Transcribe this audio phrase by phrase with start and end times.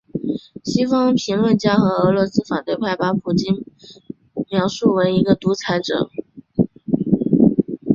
[0.63, 3.53] 西方评论家和俄罗斯反对派把普京
[4.33, 6.09] 被描述为一个独裁者。